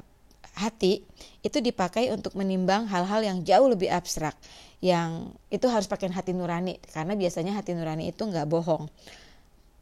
hati 0.59 1.07
itu 1.45 1.59
dipakai 1.62 2.11
untuk 2.11 2.35
menimbang 2.35 2.90
hal-hal 2.90 3.23
yang 3.23 3.38
jauh 3.47 3.71
lebih 3.71 3.88
abstrak 3.90 4.35
yang 4.80 5.30
itu 5.52 5.69
harus 5.69 5.87
pakai 5.87 6.11
hati 6.11 6.33
nurani 6.33 6.80
karena 6.90 7.14
biasanya 7.14 7.54
hati 7.54 7.76
nurani 7.76 8.11
itu 8.11 8.23
nggak 8.25 8.49
bohong 8.49 8.88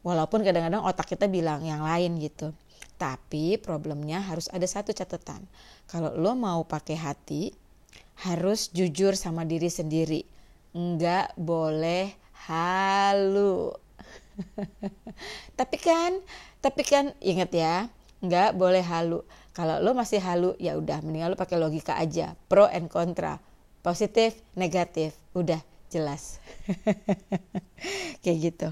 walaupun 0.03 0.43
kadang-kadang 0.43 0.83
otak 0.83 1.09
kita 1.15 1.25
bilang 1.31 1.63
yang 1.63 1.81
lain 1.81 2.19
gitu 2.19 2.51
tapi 2.99 3.55
problemnya 3.57 4.19
harus 4.19 4.51
ada 4.51 4.67
satu 4.67 4.91
catatan 4.91 5.43
kalau 5.87 6.13
lo 6.13 6.35
mau 6.35 6.67
pakai 6.67 6.99
hati 6.99 7.51
harus 8.27 8.69
jujur 8.75 9.15
sama 9.15 9.47
diri 9.47 9.71
sendiri 9.71 10.21
nggak 10.75 11.33
boleh 11.39 12.13
halu. 12.47 13.73
tapi 15.59 15.77
kan, 15.81 16.21
tapi 16.63 16.81
kan 16.85 17.11
inget 17.19 17.51
ya, 17.51 17.75
nggak 18.23 18.55
boleh 18.55 18.83
halu. 18.85 19.25
Kalau 19.53 19.81
lo 19.81 19.91
masih 19.97 20.21
halu, 20.21 20.53
ya 20.61 20.77
udah 20.77 21.01
mendingan 21.01 21.33
lo 21.33 21.37
pakai 21.39 21.57
logika 21.57 21.97
aja, 21.97 22.37
pro 22.47 22.69
and 22.69 22.87
kontra, 22.87 23.41
positif, 23.81 24.37
negatif, 24.53 25.17
udah 25.33 25.59
jelas. 25.89 26.37
Kayak 28.21 28.37
gitu. 28.39 28.69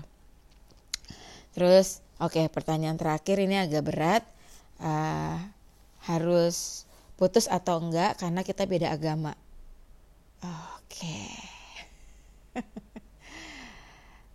Terus, 1.57 2.05
oke 2.21 2.37
okay, 2.37 2.45
pertanyaan 2.47 2.95
terakhir 2.95 3.41
ini 3.41 3.57
agak 3.57 3.83
berat. 3.83 4.23
Uh, 4.77 5.41
harus 6.05 6.85
putus 7.17 7.49
atau 7.49 7.81
enggak 7.81 8.21
karena 8.21 8.45
kita 8.45 8.63
beda 8.69 8.93
agama. 8.93 9.33
Oke. 10.41 11.17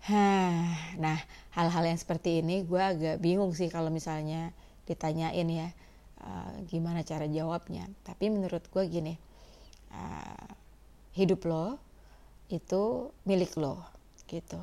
Okay. 0.03 0.67
nah 0.99 1.15
hal-hal 1.55 1.95
yang 1.95 1.95
seperti 1.95 2.43
ini 2.43 2.67
gue 2.67 2.83
agak 2.83 3.23
bingung 3.23 3.55
sih 3.55 3.71
kalau 3.71 3.87
misalnya 3.87 4.51
ditanyain 4.83 5.47
ya 5.47 5.71
uh, 6.23 6.55
gimana 6.71 7.03
cara 7.03 7.27
jawabnya. 7.29 7.87
Tapi 8.07 8.31
menurut 8.31 8.65
gue 8.71 8.85
gini 8.89 9.15
uh, 9.93 10.47
hidup 11.13 11.45
lo 11.45 11.77
itu 12.49 13.13
milik 13.29 13.55
lo 13.59 13.83
gitu. 14.29 14.61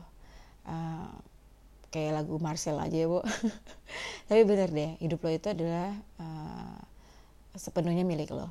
Uh, 0.66 1.14
kayak 1.90 2.22
lagu 2.22 2.38
Marcel 2.42 2.78
aja 2.78 3.06
ya 3.06 3.08
bu. 3.10 3.22
Tapi 4.30 4.42
bener 4.46 4.70
deh 4.70 4.92
hidup 5.02 5.20
lo 5.26 5.30
itu 5.34 5.48
adalah 5.50 5.94
uh, 6.22 6.78
sepenuhnya 7.58 8.06
milik 8.06 8.30
lo. 8.34 8.50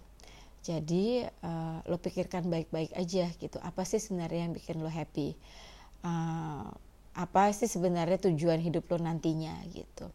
Jadi 0.62 1.22
uh, 1.24 1.78
lo 1.86 1.96
pikirkan 1.96 2.50
baik-baik 2.50 2.92
aja 2.98 3.30
gitu. 3.38 3.58
Apa 3.62 3.86
sih 3.86 4.02
sebenarnya 4.02 4.50
yang 4.50 4.54
bikin 4.54 4.82
lo 4.82 4.90
happy? 4.90 5.38
Uh, 6.02 6.66
apa 7.18 7.50
sih 7.50 7.66
sebenarnya 7.66 8.30
tujuan 8.30 8.62
hidup 8.62 8.86
lo 8.90 8.98
nantinya 9.02 9.54
gitu. 9.74 10.10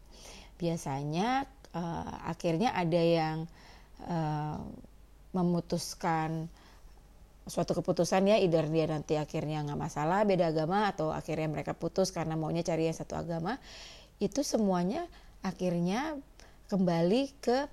Biasanya 0.56 1.48
uh, 1.74 2.30
akhirnya 2.30 2.72
ada 2.72 3.02
yang 3.02 3.36
uh, 4.06 4.58
memutuskan 5.34 6.46
suatu 7.44 7.76
keputusan 7.76 8.24
ya 8.24 8.40
either 8.40 8.64
dia 8.72 8.88
nanti 8.88 9.20
akhirnya 9.20 9.60
nggak 9.68 9.76
masalah 9.76 10.24
beda 10.24 10.48
agama 10.48 10.88
atau 10.88 11.12
akhirnya 11.12 11.44
mereka 11.52 11.76
putus 11.76 12.08
karena 12.08 12.40
maunya 12.40 12.64
cari 12.64 12.88
yang 12.88 12.96
satu 12.96 13.20
agama 13.20 13.60
itu 14.16 14.40
semuanya 14.40 15.04
akhirnya 15.44 16.16
kembali 16.72 17.22
ke 17.44 17.68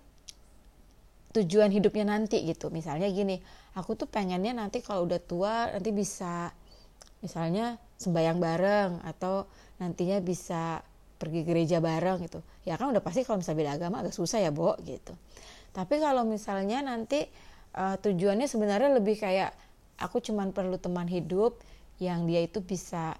tujuan 1.31 1.71
hidupnya 1.71 2.03
nanti 2.11 2.43
gitu. 2.43 2.67
Misalnya 2.67 3.07
gini 3.07 3.39
aku 3.79 3.95
tuh 3.95 4.11
pengennya 4.11 4.51
nanti 4.51 4.83
kalau 4.83 5.07
udah 5.07 5.21
tua 5.23 5.71
nanti 5.71 5.95
bisa 5.95 6.51
misalnya 7.23 7.79
sembayang 7.95 8.39
bareng 8.41 8.91
atau 9.07 9.47
nantinya 9.79 10.19
bisa 10.19 10.83
pergi 11.21 11.45
gereja 11.45 11.77
bareng 11.77 12.25
gitu 12.25 12.41
ya 12.65 12.73
kan 12.81 12.89
udah 12.89 13.05
pasti 13.05 13.21
kalau 13.21 13.45
misalnya 13.45 13.59
beda 13.61 13.71
agama 13.77 13.95
agak 14.01 14.17
susah 14.17 14.41
ya 14.41 14.49
Bo 14.49 14.73
gitu 14.81 15.13
tapi 15.71 16.01
kalau 16.01 16.25
misalnya 16.25 16.81
nanti 16.81 17.29
uh, 17.77 17.95
tujuannya 18.01 18.49
sebenarnya 18.49 18.97
lebih 18.97 19.21
kayak 19.21 19.53
aku 20.01 20.19
cuman 20.19 20.49
perlu 20.49 20.81
teman 20.81 21.05
hidup 21.05 21.61
yang 22.01 22.25
dia 22.25 22.41
itu 22.41 22.59
bisa 22.65 23.13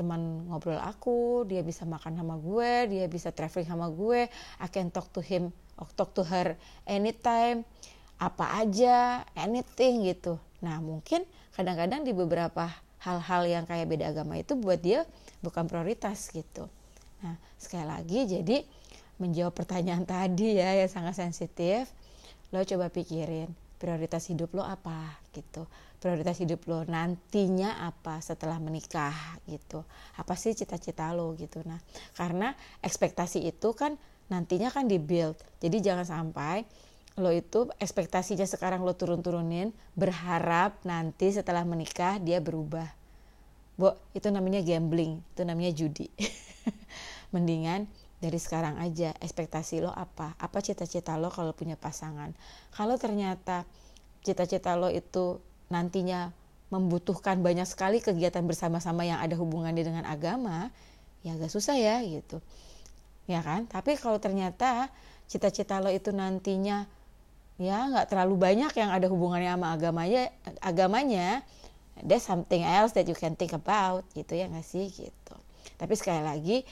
teman 0.00 0.48
ngobrol 0.48 0.80
aku, 0.80 1.44
dia 1.44 1.60
bisa 1.60 1.84
makan 1.84 2.16
sama 2.16 2.40
gue, 2.40 2.88
dia 2.88 3.04
bisa 3.04 3.28
traveling 3.36 3.68
sama 3.68 3.92
gue, 3.92 4.32
I 4.56 4.68
can 4.72 4.88
talk 4.88 5.12
to 5.12 5.20
him, 5.20 5.52
talk 5.92 6.16
to 6.16 6.24
her 6.24 6.56
anytime, 6.88 7.68
apa 8.16 8.64
aja, 8.64 9.28
anything 9.36 10.08
gitu. 10.08 10.40
Nah 10.64 10.80
mungkin 10.80 11.28
kadang-kadang 11.52 12.00
di 12.08 12.16
beberapa 12.16 12.72
hal-hal 13.04 13.44
yang 13.44 13.64
kayak 13.68 13.92
beda 13.92 14.08
agama 14.08 14.40
itu 14.40 14.56
buat 14.56 14.80
dia 14.80 15.04
bukan 15.44 15.68
prioritas 15.68 16.32
gitu. 16.32 16.64
Nah, 17.24 17.36
sekali 17.60 17.86
lagi 17.86 18.20
jadi 18.28 18.64
menjawab 19.20 19.52
pertanyaan 19.52 20.04
tadi 20.14 20.56
ya 20.56 20.76
yang 20.76 20.90
sangat 20.90 21.16
sensitif, 21.18 21.88
lo 22.50 22.64
coba 22.64 22.88
pikirin 22.88 23.50
prioritas 23.80 24.28
hidup 24.28 24.52
lo 24.52 24.60
apa 24.60 25.16
gitu. 25.32 25.64
Prioritas 26.00 26.36
hidup 26.40 26.68
lo 26.68 26.84
nantinya 26.84 27.80
apa 27.80 28.20
setelah 28.20 28.60
menikah 28.60 29.40
gitu. 29.48 29.84
Apa 30.20 30.36
sih 30.36 30.52
cita-cita 30.52 31.08
lo 31.16 31.32
gitu. 31.40 31.64
Nah, 31.64 31.80
karena 32.12 32.52
ekspektasi 32.84 33.40
itu 33.48 33.72
kan 33.72 33.96
nantinya 34.28 34.68
kan 34.68 34.84
dibuild. 34.84 35.40
Jadi 35.64 35.80
jangan 35.80 36.04
sampai 36.04 36.68
lo 37.16 37.32
itu 37.32 37.68
ekspektasinya 37.80 38.44
sekarang 38.44 38.84
lo 38.84 38.92
turun-turunin 38.96 39.72
berharap 39.96 40.80
nanti 40.84 41.32
setelah 41.32 41.64
menikah 41.66 42.20
dia 42.22 42.38
berubah 42.38 43.00
Bo, 43.80 43.96
itu 44.12 44.28
namanya 44.28 44.60
gambling, 44.60 45.24
itu 45.32 45.40
namanya 45.40 45.72
judi. 45.72 46.12
Mendingan 47.30 47.86
dari 48.20 48.36
sekarang 48.36 48.76
aja 48.76 49.16
ekspektasi 49.22 49.80
lo 49.80 49.90
apa? 49.90 50.36
Apa 50.36 50.60
cita-cita 50.60 51.16
lo 51.16 51.32
kalau 51.32 51.56
punya 51.56 51.78
pasangan? 51.78 52.36
Kalau 52.74 53.00
ternyata 53.00 53.64
cita-cita 54.20 54.76
lo 54.76 54.92
itu 54.92 55.40
nantinya 55.72 56.34
membutuhkan 56.70 57.42
banyak 57.42 57.66
sekali 57.66 57.98
kegiatan 57.98 58.46
bersama-sama 58.46 59.02
yang 59.02 59.18
ada 59.18 59.34
hubungannya 59.34 59.82
dengan 59.82 60.04
agama, 60.06 60.70
ya 61.26 61.34
agak 61.34 61.50
susah 61.50 61.74
ya 61.74 61.98
gitu. 62.04 62.38
Ya 63.26 63.42
kan? 63.42 63.66
Tapi 63.66 63.98
kalau 63.98 64.22
ternyata 64.22 64.90
cita-cita 65.30 65.78
lo 65.78 65.90
itu 65.90 66.10
nantinya 66.10 66.90
ya 67.60 67.86
nggak 67.92 68.08
terlalu 68.08 68.40
banyak 68.40 68.72
yang 68.72 68.90
ada 68.90 69.06
hubungannya 69.12 69.52
sama 69.52 69.76
agamanya 69.76 70.32
agamanya 70.64 71.44
there's 72.00 72.24
something 72.24 72.64
else 72.64 72.96
that 72.96 73.04
you 73.04 73.12
can 73.12 73.36
think 73.36 73.52
about 73.52 74.00
gitu 74.16 74.32
ya 74.32 74.48
nggak 74.48 74.64
sih 74.64 74.88
gitu 74.88 75.36
tapi 75.76 75.92
sekali 75.92 76.24
lagi 76.24 76.64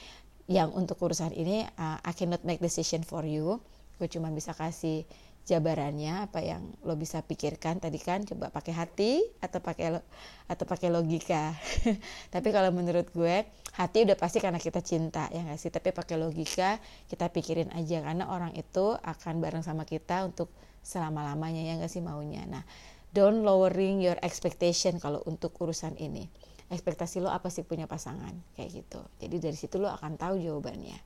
yang 0.49 0.73
untuk 0.73 0.97
urusan 0.97 1.29
ini 1.37 1.61
uh, 1.77 2.01
I 2.01 2.11
cannot 2.17 2.41
make 2.41 2.57
decision 2.57 3.05
for 3.05 3.21
you. 3.21 3.61
Gue 4.01 4.09
cuma 4.09 4.33
bisa 4.33 4.57
kasih 4.57 5.05
jabarannya 5.45 6.25
apa 6.25 6.41
yang 6.41 6.65
lo 6.81 6.97
bisa 6.97 7.21
pikirkan. 7.21 7.77
Tadi 7.77 8.01
kan 8.01 8.25
coba 8.25 8.49
pakai 8.49 8.73
hati 8.73 9.21
atau 9.45 9.61
pakai 9.61 10.01
atau 10.49 10.65
pakai 10.65 10.89
logika. 10.89 11.53
Tapi 12.33 12.49
kalau 12.49 12.73
menurut 12.73 13.13
gue 13.13 13.45
hati 13.77 14.09
udah 14.09 14.17
pasti 14.17 14.41
karena 14.41 14.57
kita 14.57 14.81
cinta 14.81 15.29
ya 15.29 15.45
gak 15.45 15.61
sih? 15.61 15.69
Tapi 15.69 15.93
pakai 15.93 16.17
logika 16.17 16.81
kita 17.05 17.29
pikirin 17.29 17.69
aja. 17.77 18.01
Karena 18.01 18.33
orang 18.33 18.57
itu 18.57 18.97
akan 19.05 19.45
bareng 19.45 19.61
sama 19.61 19.85
kita 19.85 20.25
untuk 20.25 20.49
selama 20.81 21.29
lamanya 21.29 21.61
ya 21.61 21.77
gak 21.77 21.93
sih 21.93 22.01
maunya? 22.01 22.41
Nah 22.49 22.65
don't 23.13 23.45
lowering 23.45 24.01
your 24.01 24.17
expectation 24.25 24.97
kalau 24.97 25.21
untuk 25.29 25.53
urusan 25.61 25.93
ini 26.01 26.25
ekspektasi 26.69 27.21
lo 27.21 27.33
apa 27.33 27.49
sih 27.49 27.65
punya 27.65 27.89
pasangan? 27.89 28.33
Kayak 28.57 28.85
gitu. 28.85 29.01
Jadi 29.21 29.35
dari 29.41 29.57
situ 29.57 29.81
lo 29.81 29.89
akan 29.89 30.17
tahu 30.17 30.37
jawabannya. 30.37 30.97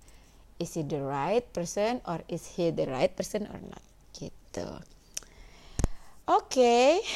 Is 0.61 0.77
he 0.77 0.85
the 0.85 1.01
right 1.01 1.43
person 1.55 1.99
or 2.05 2.21
is 2.29 2.45
he 2.55 2.69
the 2.69 2.85
right 2.87 3.11
person 3.11 3.49
or 3.49 3.59
not? 3.59 3.83
Gitu. 4.13 4.67
Oke. 6.29 6.47
Okay. 6.47 6.91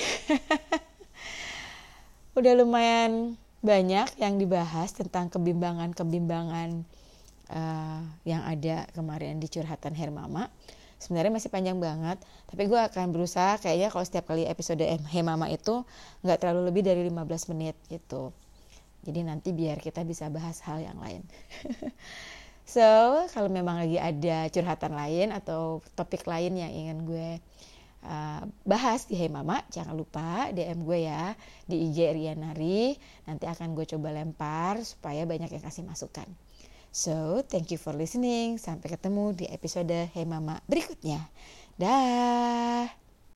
udah 2.37 2.53
lumayan 2.53 3.33
banyak 3.65 4.21
yang 4.21 4.37
dibahas 4.37 4.93
tentang 4.93 5.25
kebimbangan-kebimbangan 5.33 6.85
uh, 7.49 8.01
yang 8.29 8.45
ada 8.45 8.85
kemarin 8.93 9.41
di 9.41 9.49
curhatan 9.49 9.97
Hermama 9.97 10.45
sebenarnya 10.97 11.33
masih 11.33 11.49
panjang 11.53 11.77
banget 11.77 12.17
tapi 12.49 12.65
gue 12.65 12.79
akan 12.79 13.13
berusaha 13.13 13.61
kayaknya 13.61 13.93
kalau 13.93 14.05
setiap 14.05 14.25
kali 14.29 14.45
episode 14.45 14.81
Hemama 15.13 15.49
itu 15.49 15.85
nggak 16.25 16.37
terlalu 16.41 16.73
lebih 16.73 16.83
dari 16.85 17.05
15 17.05 17.51
menit 17.53 17.75
gitu 17.89 18.33
jadi 19.05 19.23
nanti 19.23 19.53
biar 19.53 19.79
kita 19.79 20.03
bisa 20.03 20.27
bahas 20.27 20.59
hal 20.65 20.81
yang 20.81 20.97
lain 20.97 21.21
So, 22.67 22.83
kalau 23.31 23.47
memang 23.47 23.79
lagi 23.79 23.95
ada 23.95 24.51
curhatan 24.51 24.91
lain 24.91 25.31
atau 25.31 25.79
topik 25.95 26.27
lain 26.27 26.51
yang 26.59 26.67
ingin 26.67 27.07
gue 27.07 27.29
uh, 28.03 28.43
bahas 28.67 29.07
di 29.07 29.15
Hey 29.15 29.31
Mama, 29.31 29.63
jangan 29.71 29.95
lupa 29.95 30.51
DM 30.51 30.83
gue 30.83 31.07
ya 31.07 31.31
di 31.63 31.87
IG 31.87 32.11
Rianari. 32.11 32.99
Nanti 33.23 33.47
akan 33.47 33.71
gue 33.71 33.87
coba 33.87 34.11
lempar 34.11 34.83
supaya 34.83 35.23
banyak 35.23 35.47
yang 35.47 35.63
kasih 35.63 35.87
masukan. 35.87 36.27
So, 36.97 37.45
thank 37.45 37.69
you 37.69 37.77
for 37.77 37.93
listening. 37.93 38.57
Sampai 38.57 38.89
ketemu 38.89 39.29
di 39.29 39.45
episode 39.53 40.09
Hey 40.17 40.25
Mama 40.25 40.65
berikutnya. 40.65 41.29
Dah. 41.77 42.89